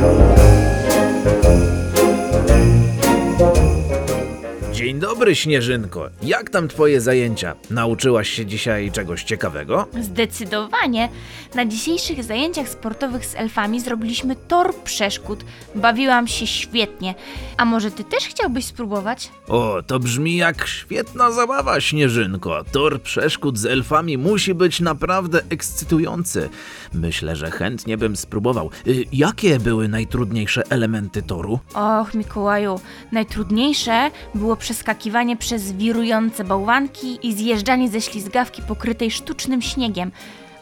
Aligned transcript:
Bye. 0.00 0.39
Dzień 4.80 4.98
dobry, 4.98 5.34
Śnieżynko. 5.34 6.08
Jak 6.22 6.50
tam 6.50 6.68
twoje 6.68 7.00
zajęcia? 7.00 7.54
Nauczyłaś 7.70 8.28
się 8.28 8.46
dzisiaj 8.46 8.92
czegoś 8.92 9.24
ciekawego? 9.24 9.86
Zdecydowanie. 10.00 11.08
Na 11.54 11.66
dzisiejszych 11.66 12.24
zajęciach 12.24 12.68
sportowych 12.68 13.26
z 13.26 13.34
elfami 13.34 13.80
zrobiliśmy 13.80 14.36
tor 14.36 14.74
przeszkód. 14.74 15.44
Bawiłam 15.74 16.26
się 16.26 16.46
świetnie. 16.46 17.14
A 17.56 17.64
może 17.64 17.90
ty 17.90 18.04
też 18.04 18.24
chciałbyś 18.24 18.64
spróbować? 18.64 19.30
O, 19.48 19.82
to 19.86 19.98
brzmi 19.98 20.36
jak 20.36 20.66
świetna 20.66 21.30
zabawa, 21.30 21.80
Śnieżynko. 21.80 22.64
Tor 22.72 23.02
przeszkód 23.02 23.58
z 23.58 23.66
elfami 23.66 24.18
musi 24.18 24.54
być 24.54 24.80
naprawdę 24.80 25.40
ekscytujący. 25.50 26.48
Myślę, 26.94 27.36
że 27.36 27.50
chętnie 27.50 27.98
bym 27.98 28.16
spróbował. 28.16 28.70
Y, 28.86 29.04
jakie 29.12 29.58
były 29.58 29.88
najtrudniejsze 29.88 30.62
elementy 30.70 31.22
toru? 31.22 31.58
Och, 31.74 32.14
Mikołaju, 32.14 32.80
najtrudniejsze 33.12 34.10
było 34.34 34.56
przeskakiwanie 34.70 35.36
przez 35.36 35.72
wirujące 35.72 36.44
bałwanki 36.44 37.18
i 37.22 37.34
zjeżdżanie 37.34 37.88
ze 37.88 38.00
ślizgawki 38.00 38.62
pokrytej 38.62 39.10
sztucznym 39.10 39.62
śniegiem. 39.62 40.12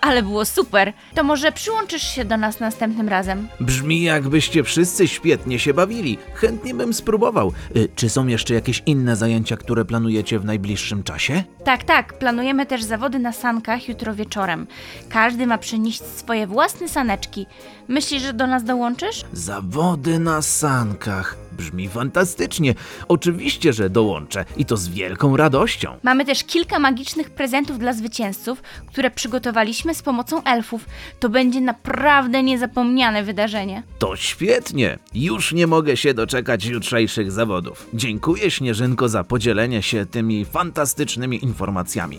Ale 0.00 0.22
było 0.22 0.44
super. 0.44 0.92
To 1.14 1.24
może 1.24 1.52
przyłączysz 1.52 2.02
się 2.02 2.24
do 2.24 2.36
nas 2.36 2.60
następnym 2.60 3.08
razem? 3.08 3.48
Brzmi 3.60 4.02
jakbyście 4.02 4.64
wszyscy 4.64 5.08
świetnie 5.08 5.58
się 5.58 5.74
bawili. 5.74 6.18
Chętnie 6.34 6.74
bym 6.74 6.94
spróbował. 6.94 7.52
Y, 7.76 7.88
czy 7.96 8.08
są 8.08 8.26
jeszcze 8.26 8.54
jakieś 8.54 8.82
inne 8.86 9.16
zajęcia, 9.16 9.56
które 9.56 9.84
planujecie 9.84 10.38
w 10.38 10.44
najbliższym 10.44 11.02
czasie? 11.02 11.42
Tak, 11.64 11.84
tak. 11.84 12.18
Planujemy 12.18 12.66
też 12.66 12.82
zawody 12.82 13.18
na 13.18 13.32
sankach 13.32 13.88
jutro 13.88 14.14
wieczorem. 14.14 14.66
Każdy 15.08 15.46
ma 15.46 15.58
przynieść 15.58 16.02
swoje 16.02 16.46
własne 16.46 16.88
saneczki. 16.88 17.46
Myślisz, 17.88 18.22
że 18.22 18.32
do 18.32 18.46
nas 18.46 18.64
dołączysz? 18.64 19.24
Zawody 19.32 20.18
na 20.18 20.42
sankach. 20.42 21.43
Brzmi 21.54 21.88
fantastycznie. 21.88 22.74
Oczywiście, 23.08 23.72
że 23.72 23.90
dołączę 23.90 24.44
i 24.56 24.64
to 24.64 24.76
z 24.76 24.88
wielką 24.88 25.36
radością. 25.36 25.96
Mamy 26.02 26.24
też 26.24 26.44
kilka 26.44 26.78
magicznych 26.78 27.30
prezentów 27.30 27.78
dla 27.78 27.92
zwycięzców, 27.92 28.62
które 28.86 29.10
przygotowaliśmy 29.10 29.94
z 29.94 30.02
pomocą 30.02 30.44
elfów. 30.44 30.84
To 31.20 31.28
będzie 31.28 31.60
naprawdę 31.60 32.42
niezapomniane 32.42 33.22
wydarzenie. 33.22 33.82
To 33.98 34.16
świetnie. 34.16 34.98
Już 35.14 35.52
nie 35.52 35.66
mogę 35.66 35.96
się 35.96 36.14
doczekać 36.14 36.64
jutrzejszych 36.64 37.32
zawodów. 37.32 37.86
Dziękuję 37.94 38.50
Śnieżynko 38.50 39.08
za 39.08 39.24
podzielenie 39.24 39.82
się 39.82 40.06
tymi 40.06 40.44
fantastycznymi 40.44 41.44
informacjami. 41.44 42.18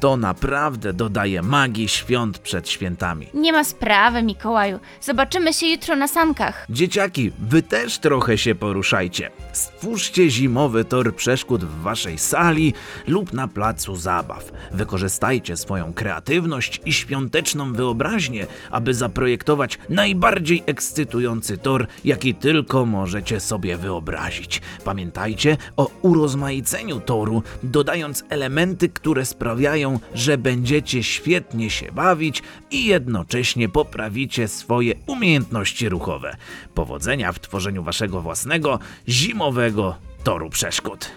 To 0.00 0.16
naprawdę 0.16 0.92
dodaje 0.92 1.42
magii 1.42 1.88
świąt 1.88 2.38
przed 2.38 2.68
świętami. 2.68 3.26
Nie 3.34 3.52
ma 3.52 3.64
sprawy, 3.64 4.22
Mikołaju. 4.22 4.78
Zobaczymy 5.00 5.52
się 5.52 5.66
jutro 5.66 5.96
na 5.96 6.08
sankach. 6.08 6.66
Dzieciaki, 6.70 7.32
wy 7.38 7.62
też 7.62 7.98
trochę 7.98 8.38
się 8.38 8.54
poruszajcie. 8.72 9.30
Stwórzcie 9.52 10.30
zimowy 10.30 10.84
tor 10.84 11.16
przeszkód 11.16 11.64
w 11.64 11.82
waszej 11.82 12.18
sali 12.18 12.74
lub 13.06 13.32
na 13.32 13.48
placu 13.48 13.96
zabaw. 13.96 14.52
Wykorzystajcie 14.72 15.56
swoją 15.56 15.92
kreatywność 15.92 16.80
i 16.84 16.92
świąteczną 16.92 17.72
wyobraźnię, 17.72 18.46
aby 18.70 18.94
zaprojektować 18.94 19.78
najbardziej 19.88 20.62
ekscytujący 20.66 21.58
tor, 21.58 21.86
jaki 22.04 22.34
tylko 22.34 22.86
możecie 22.86 23.40
sobie 23.40 23.76
wyobrazić. 23.76 24.60
Pamiętajcie 24.84 25.56
o 25.76 25.90
urozmaiceniu 26.02 27.00
toru, 27.00 27.42
dodając 27.62 28.24
elementy, 28.28 28.88
które 28.88 29.24
sprawiają, 29.24 30.00
że 30.14 30.38
będziecie 30.38 31.02
świetnie 31.02 31.70
się 31.70 31.92
bawić 31.92 32.42
i 32.70 32.86
jednocześnie 32.86 33.68
poprawicie 33.68 34.48
swoje 34.48 34.94
umiejętności 35.06 35.88
ruchowe. 35.88 36.36
Powodzenia 36.74 37.32
w 37.32 37.40
tworzeniu 37.40 37.82
waszego 37.82 38.20
własnego 38.20 38.61
zimowego 39.08 39.96
toru 40.24 40.50
przeszkód. 40.50 41.10